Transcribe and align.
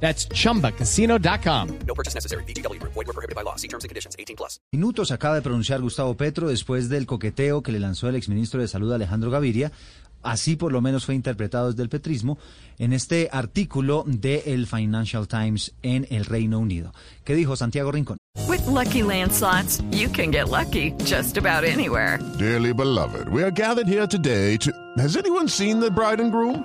That's 0.00 0.28
chumbacasino.com. 0.28 1.68
No 1.86 1.94
purchase 1.94 2.14
necessary. 2.14 2.44
BGW. 2.44 2.80
Void 2.82 3.06
were 3.06 3.12
prohibited 3.12 3.34
by 3.34 3.42
law. 3.42 3.56
See 3.56 3.68
terms 3.68 3.84
and 3.84 3.88
conditions. 3.88 4.14
18 4.18 4.36
plus. 4.36 4.60
Minutos 4.72 5.10
acaba 5.10 5.34
de 5.34 5.42
pronunciar 5.42 5.80
Gustavo 5.80 6.14
Petro 6.16 6.48
después 6.48 6.88
del 6.88 7.06
coqueteo 7.06 7.62
que 7.62 7.72
le 7.72 7.80
lanzó 7.80 8.08
el 8.08 8.14
exministro 8.16 8.60
de 8.60 8.68
Salud 8.68 8.92
Alejandro 8.92 9.30
Gaviria. 9.30 9.72
Así 10.22 10.56
por 10.56 10.72
lo 10.72 10.80
menos 10.80 11.04
fue 11.04 11.14
interpretado 11.14 11.70
desde 11.70 11.84
el 11.84 11.88
petrismo 11.88 12.36
en 12.78 12.92
este 12.92 13.28
artículo 13.30 14.04
de 14.06 14.42
el 14.46 14.66
Financial 14.66 15.28
Times 15.28 15.72
en 15.82 16.06
el 16.10 16.24
Reino 16.24 16.58
Unido. 16.58 16.92
¿Qué 17.24 17.36
dijo 17.36 17.54
Santiago 17.54 17.92
Rincón? 17.92 18.18
With 18.48 18.66
Lucky 18.66 19.02
Land 19.02 19.32
slots, 19.32 19.82
you 19.92 20.08
can 20.08 20.32
get 20.32 20.48
lucky 20.48 20.92
just 21.04 21.38
about 21.38 21.64
anywhere. 21.64 22.18
Dearly 22.38 22.72
beloved, 22.72 23.28
we 23.28 23.42
are 23.42 23.52
gathered 23.52 23.86
here 23.86 24.06
today 24.08 24.56
to. 24.58 24.72
Has 24.98 25.16
anyone 25.16 25.48
seen 25.48 25.78
the 25.78 25.90
bride 25.90 26.20
and 26.20 26.32
groom? 26.32 26.64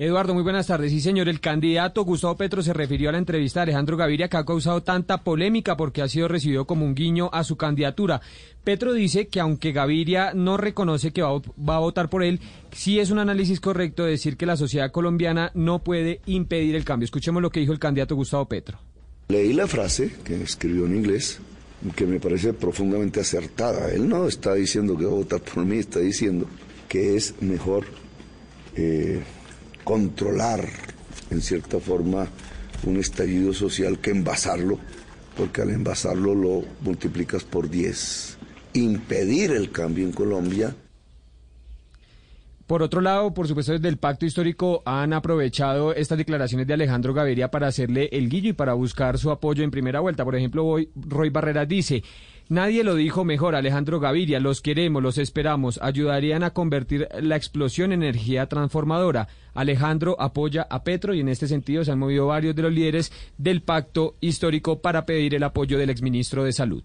Eduardo, 0.00 0.32
muy 0.32 0.42
buenas 0.42 0.66
tardes. 0.66 0.92
Sí, 0.92 1.00
señor, 1.02 1.28
el 1.28 1.40
candidato 1.40 2.04
Gustavo 2.04 2.34
Petro 2.34 2.62
se 2.62 2.72
refirió 2.72 3.10
a 3.10 3.12
la 3.12 3.18
entrevista 3.18 3.60
de 3.60 3.64
Alejandro 3.64 3.98
Gaviria 3.98 4.28
que 4.28 4.38
ha 4.38 4.46
causado 4.46 4.82
tanta 4.82 5.22
polémica 5.22 5.76
porque 5.76 6.00
ha 6.00 6.08
sido 6.08 6.26
recibido 6.26 6.64
como 6.64 6.86
un 6.86 6.94
guiño 6.94 7.28
a 7.34 7.44
su 7.44 7.56
candidatura. 7.58 8.22
Petro 8.64 8.94
dice 8.94 9.28
que 9.28 9.40
aunque 9.40 9.72
Gaviria 9.72 10.32
no 10.32 10.56
reconoce 10.56 11.12
que 11.12 11.20
va, 11.20 11.76
a 11.76 11.80
votar 11.80 12.08
por 12.08 12.24
él, 12.24 12.40
sí 12.72 12.98
es 12.98 13.10
un 13.10 13.18
análisis 13.18 13.60
correcto 13.60 14.06
decir 14.06 14.38
que 14.38 14.46
la 14.46 14.56
sociedad 14.56 14.90
colombiana 14.90 15.50
no 15.52 15.80
puede 15.80 16.22
impedir 16.24 16.76
el 16.76 16.84
cambio. 16.86 17.04
Escuchemos 17.04 17.42
lo 17.42 17.50
que 17.50 17.60
dijo 17.60 17.74
el 17.74 17.78
candidato 17.78 18.16
Gustavo 18.16 18.46
Petro. 18.46 18.78
Leí 19.28 19.52
la 19.52 19.66
frase 19.66 20.14
que 20.24 20.40
escribió 20.40 20.86
en 20.86 20.96
inglés, 20.96 21.40
que 21.94 22.06
me 22.06 22.18
parece 22.18 22.54
profundamente 22.54 23.20
acertada. 23.20 23.90
Él 23.90 24.08
no 24.08 24.26
está 24.26 24.54
diciendo 24.54 24.96
que 24.96 25.04
va 25.04 25.12
a 25.12 25.16
votar 25.16 25.42
por 25.42 25.62
mí, 25.66 25.76
está 25.76 25.98
diciendo 25.98 26.46
que 26.88 27.16
es 27.16 27.34
mejor 27.42 27.84
eh, 28.76 29.22
controlar, 29.84 30.68
en 31.30 31.40
cierta 31.40 31.80
forma, 31.80 32.28
un 32.84 32.96
estallido 32.96 33.52
social 33.52 33.98
que 33.98 34.10
envasarlo, 34.10 34.78
porque 35.36 35.62
al 35.62 35.70
envasarlo 35.70 36.34
lo 36.34 36.64
multiplicas 36.80 37.44
por 37.44 37.68
10. 37.68 38.38
Impedir 38.74 39.50
el 39.52 39.70
cambio 39.70 40.04
en 40.04 40.12
Colombia 40.12 40.74
Por 42.70 42.84
otro 42.84 43.00
lado, 43.00 43.34
por 43.34 43.48
supuesto, 43.48 43.72
desde 43.72 43.88
el 43.88 43.96
Pacto 43.96 44.26
Histórico 44.26 44.84
han 44.84 45.12
aprovechado 45.12 45.92
estas 45.92 46.18
declaraciones 46.18 46.68
de 46.68 46.74
Alejandro 46.74 47.12
Gaviria 47.12 47.50
para 47.50 47.66
hacerle 47.66 48.08
el 48.12 48.28
guillo 48.28 48.50
y 48.50 48.52
para 48.52 48.74
buscar 48.74 49.18
su 49.18 49.32
apoyo 49.32 49.64
en 49.64 49.72
primera 49.72 49.98
vuelta. 49.98 50.24
Por 50.24 50.36
ejemplo, 50.36 50.76
Roy 50.94 51.30
Barreras 51.30 51.66
dice, 51.66 52.04
nadie 52.48 52.84
lo 52.84 52.94
dijo 52.94 53.24
mejor, 53.24 53.56
Alejandro 53.56 53.98
Gaviria, 53.98 54.38
los 54.38 54.60
queremos, 54.60 55.02
los 55.02 55.18
esperamos, 55.18 55.80
ayudarían 55.82 56.44
a 56.44 56.50
convertir 56.50 57.08
la 57.20 57.34
explosión 57.34 57.90
en 57.90 58.04
energía 58.04 58.46
transformadora. 58.46 59.26
Alejandro 59.52 60.14
apoya 60.20 60.64
a 60.70 60.84
Petro 60.84 61.12
y 61.12 61.18
en 61.18 61.28
este 61.28 61.48
sentido 61.48 61.84
se 61.84 61.90
han 61.90 61.98
movido 61.98 62.28
varios 62.28 62.54
de 62.54 62.62
los 62.62 62.72
líderes 62.72 63.10
del 63.36 63.62
Pacto 63.62 64.14
Histórico 64.20 64.80
para 64.80 65.06
pedir 65.06 65.34
el 65.34 65.42
apoyo 65.42 65.76
del 65.76 65.90
exministro 65.90 66.44
de 66.44 66.52
Salud. 66.52 66.84